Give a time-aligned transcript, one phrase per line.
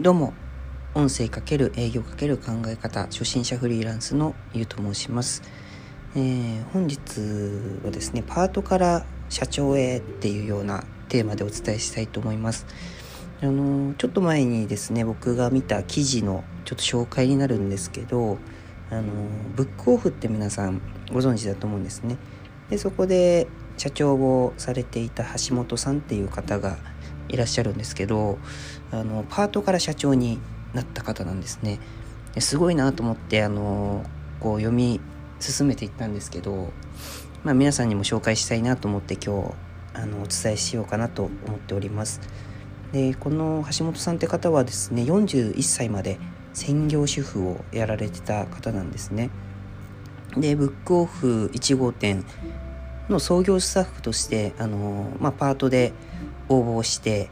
[0.00, 0.32] どうも。
[0.94, 5.42] 音声かける営業かける考え方初心者フリーランスのゆうと申します、
[6.16, 12.64] えー、本日はですねパートから社長へっていうようなテーマでお伝えしたいと思います。
[13.42, 18.38] あのちょっと前にですね僕が見た記事のちょっと紹介になるんですけど
[18.90, 19.02] あの
[19.54, 20.80] ブックオフって皆さん
[21.12, 22.16] ご存知だと思うんですね。
[22.70, 26.78] でそこで社長をされていた橋本さんっていう方が
[27.30, 28.38] いらっしゃるんですけど
[28.90, 30.38] あのパートから社長に
[30.74, 31.80] なった方なんですね。
[32.38, 34.04] すごいなと思ってあの
[34.38, 35.00] こう読み
[35.40, 36.72] 進めていったんですけど、
[37.42, 39.54] まあ、皆さんにも紹介したいなと思って今日
[39.94, 42.20] あのお伝えしようかなと思っております。
[42.92, 46.18] でこの橋本さんって方はですね41歳まで
[46.52, 49.30] 専業主婦をやられてた方なんですね。
[50.36, 52.24] でブックオフ1号店
[53.08, 55.92] の創業スタッフとしてあの、まあ、パートで
[56.50, 57.30] 応募して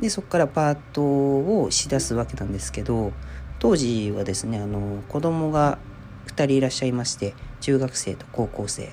[0.00, 3.12] でそこからパートをしだすわけなんですけど
[3.58, 5.78] 当時はですねあの子供が
[6.26, 8.90] 2人いらっしゃいまして中学生と高校生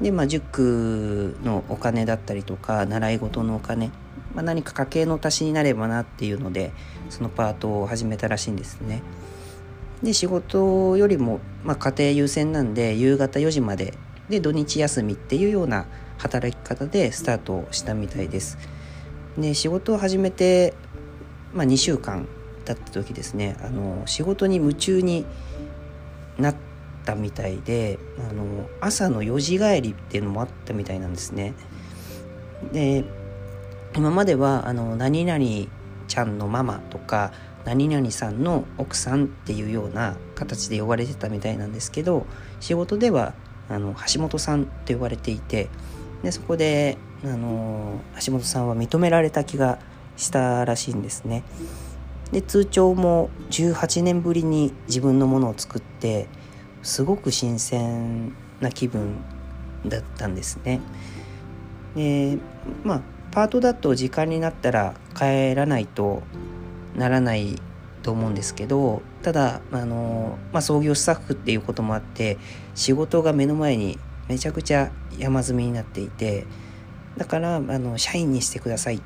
[0.00, 3.90] でまあ塾のお金だったりとか習い事のお金、
[4.34, 6.72] まあ、何か家計の足しになればなっていうので
[7.10, 9.02] そのパートを始めたらしいんですね。
[10.02, 13.94] で仕事よりも、まあ、家庭優先なんで夕方4時まで
[14.28, 15.86] で土日休みっていうような
[16.18, 18.58] 働き方でスタートしたみたいです。
[19.38, 20.74] で仕事を始めて、
[21.54, 22.28] まあ、2週間
[22.64, 25.24] 経った時ですねあの仕事に夢中に
[26.38, 26.54] なっ
[27.04, 27.98] たみたいで
[28.30, 31.54] あの朝の4時帰りっていうのもあったみたいなんですね。
[32.72, 33.04] で
[33.94, 35.44] 今まではあの何々
[36.08, 37.32] ちゃんのママとか
[37.64, 42.26] 何々さんの奥さんっていうような形で呼ばれてたみたいなんですけど
[42.60, 43.34] 仕事では
[43.68, 45.68] あの橋本さんと呼ばれていて
[46.22, 49.78] でそこであの橋本さんは認められた気が
[50.16, 51.44] したらしいんですね。
[52.32, 56.28] で通帳も18年ぶりに自分のものを作って
[56.82, 59.16] すごく新鮮な気分
[59.86, 60.80] だったんですね。
[61.94, 62.38] で
[62.84, 63.00] まあ
[63.32, 66.22] パートだと時間になったら帰らないと
[66.96, 67.60] ならない
[68.02, 72.38] と思うんですけどただあの、まあ、創業スタッフっていうこともあって
[72.74, 76.46] 仕事が目の前にめちゃくちゃ山積みになっていて
[77.16, 79.02] だからあの社員にしてください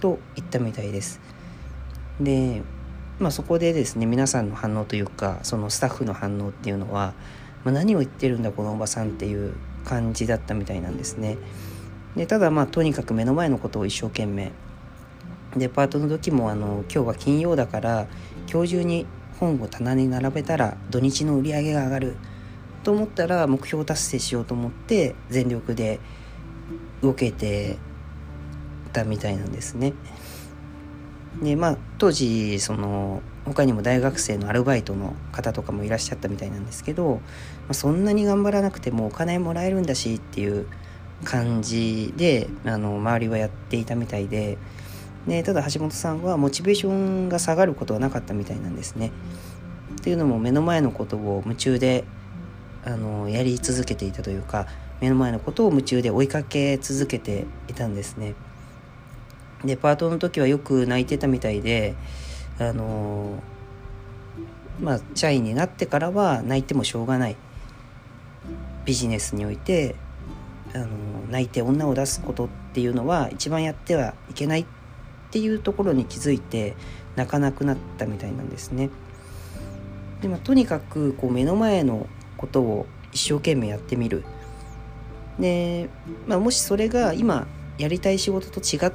[0.00, 1.20] と言ったみたいです。
[2.20, 2.62] で
[3.18, 7.14] まあそこでですね皆さんの反応というかそのスタッフの反応っていうのは、
[7.64, 9.54] まあ、何を言ってるんだこのおばさんっていう
[9.84, 11.38] 感じだったみたいなんですね。
[12.16, 14.52] でただまあとにかく目の前のことを一生懸命。
[15.56, 18.08] デパートの時もあの今日は金曜だから
[18.50, 19.06] 今日中に
[19.38, 22.16] 本を棚に並べたら土日の売り上げが上がる。
[22.84, 25.98] と思ったら目標達成しようと思って全力で
[27.02, 27.78] 動けて
[28.92, 29.94] たみたいなんですね。
[31.42, 37.20] でまあ当時その他にも大学生のアルバイトの方とかもいらっしゃったみたいなんですけど、ま
[37.70, 40.66] あ、そんなに頑張らなくてもお金もらえるんだしっていう
[41.24, 44.58] 感じであの周りはやっていたみたいで
[45.26, 49.10] でただ橋本さんはモチベーションが下がることはなかったみたいなんですね。
[50.00, 52.04] っていうのも目の前のことを夢中で
[52.84, 54.66] あのやり続けていたというか
[55.00, 58.34] 目の前のことを夢中で追いかけ続けていたんですね。
[59.64, 61.94] でパートの時はよく泣いてたみたいで
[62.58, 63.42] あの
[64.80, 67.36] まあ社員になってからは泣いてもしょうがない
[68.84, 69.96] ビジネスにおいて
[70.74, 70.86] あの
[71.30, 74.66] 泣いて女を出すことっていうのは一番やってはいけないっ
[75.30, 76.76] ていうところに気づいて
[77.16, 78.90] 泣かなくなったみたいなんですね。
[80.20, 82.06] でまあ、とにかくこう目の前の
[82.36, 84.24] ことを一生懸命やってみる。
[85.38, 85.88] で、
[86.26, 87.46] まあ、もしそれが今
[87.78, 88.92] やりたい仕事と違っ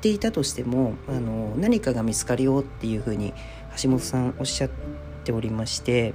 [0.00, 3.32] ていたとしてもあの何かが見つかるよっていうふうに
[3.82, 4.70] 橋本さんおっしゃっ
[5.24, 6.14] ておりまして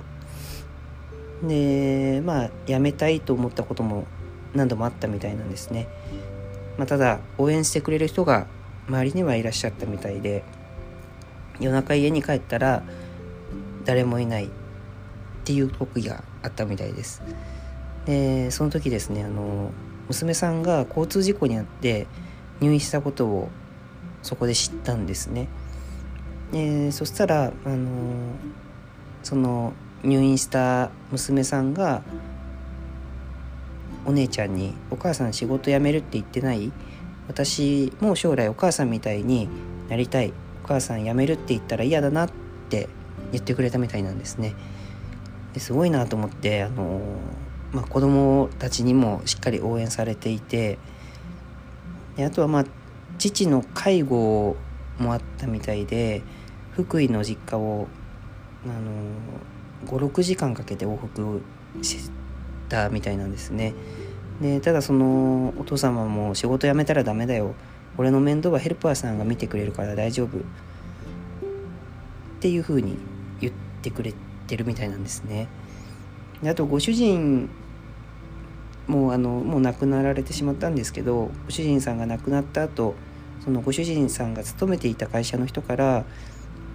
[1.43, 4.05] でまあ辞めたいと思ったことも
[4.53, 5.87] 何度もあったみたいなんですね。
[6.77, 8.47] まあ、ただ応援してくれる人が
[8.87, 10.43] 周りにはいらっしゃったみたいで
[11.59, 12.83] 夜中家に帰ったら
[13.83, 14.49] 誰もいないっ
[15.43, 17.21] ていう時があったみたいです
[18.05, 19.71] でその時ですねあの
[20.07, 22.07] 娘さんが交通事故に遭って
[22.61, 23.49] 入院したことを
[24.23, 25.47] そこで知ったんですね
[26.51, 27.87] でそしたらあの
[29.23, 32.01] その入院した娘さんが
[34.05, 36.71] お姉ちゃんに「お母さん仕事辞めるって言ってない?」
[37.27, 39.47] 私も将来お母さんみたいに
[39.87, 40.33] なりたい
[40.63, 42.29] お母さん辞めるって言ったら嫌だなっ
[42.69, 42.89] て
[43.31, 44.55] 言ってくれたみたいなんですね
[45.59, 47.01] ですごいなと思ってあの、
[47.73, 50.79] まあ、子供たちにもしっかり応援されていて
[52.15, 52.65] であとはまあ
[53.17, 54.55] 父の介護
[54.97, 56.23] もあったみたいで
[56.71, 57.87] 福井の実家を
[58.65, 61.41] あの56時間かけて往復
[61.81, 62.09] し
[62.69, 63.73] たみたいなんですね。
[64.41, 67.53] でただそのお父様も仕事辞めたらダメだよ。
[67.97, 70.37] 俺の面倒はヘルパーさんが見てくれるから大丈夫。
[70.37, 70.41] っ
[72.39, 72.97] ていうふうに
[73.41, 75.47] 言ってくれててるみたいなんですね
[76.41, 77.49] であとご主人
[78.87, 82.95] もうあのもう亡くなられてしまったんですけどご主人さんが亡くなった後
[83.43, 86.05] そのご主人さんが勤めていた会社の人から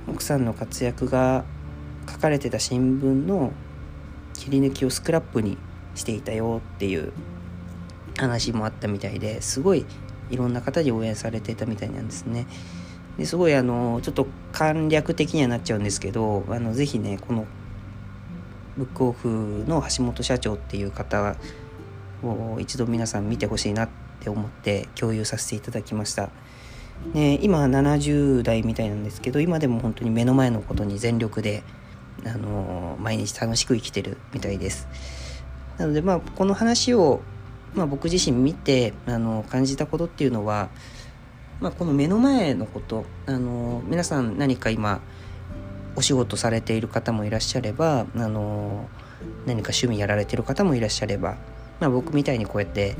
[0.08, 1.44] 奥さんの活躍が
[2.08, 3.52] 書かれてた新聞の
[4.34, 5.58] 切り抜きをスクラップに
[5.94, 7.12] していたよっていう
[8.16, 9.84] 話もあったみたいですごい
[10.30, 12.46] いろんな方に応援されてたみたいなんですね。
[13.18, 17.46] ですごいあのちょっと簡略的にはなっちゃうんですけどあのぜひねこの
[18.76, 21.36] ブックオフの橋本社長っていう方
[22.22, 23.88] を一度皆さん見てほしいなっ
[24.20, 26.30] て思って共有させていただきました。
[27.12, 31.62] ね、今70代みたいなんですけど今でも本当に目の前のことに全力で、
[32.24, 34.88] あの毎日楽しく生きてるみたいです。
[35.78, 37.20] なのでまあこの話を、
[37.74, 40.70] まあ、僕自身見て、あの感じたことっていうのは、
[41.60, 45.00] まあ、この目の前のこと、あの皆さん何か今
[45.96, 48.88] お仕事されている方もいらっしゃれば、あの
[49.46, 51.36] 何か趣味やられてる方もいらっしゃれば、
[51.80, 52.96] まあ、僕みたいにこうやって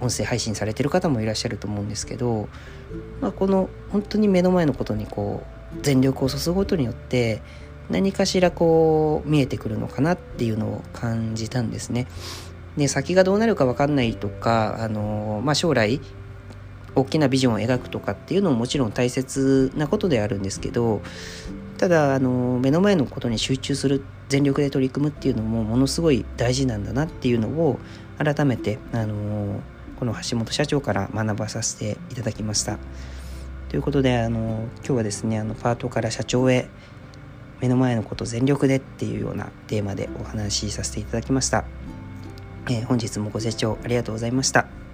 [0.00, 2.48] 音声配信されてる方もいらっしゃると思うんですけど、
[3.20, 5.42] まあ、この本当に目の前のことにこ
[5.74, 7.42] う全力を注ぐことによって
[7.88, 12.06] 何かしらこう見えてくるのかなっていうのを感じたんですね。
[12.76, 16.00] で先がどうなるか分かんないとかあの、まあ、将来
[16.94, 21.02] 大きなビジョンを描くとかっていうのももちろん大切なことであるんですけど
[21.80, 27.78] ただあの目の前のことに集中する全力で取り組むっていうのもものすごい大事なんだなっていうのを
[28.18, 29.60] 改めてあの
[29.98, 32.78] この橋本社長から学ばさせていただきました。
[33.70, 36.68] ということであの今日はですねあのパートから社長へ
[37.60, 41.64] 目の前のこと全力でっていうようなテーマでお話しさせていただきました。
[42.68, 44.89] えー、本日もご清聴ありがとうございました。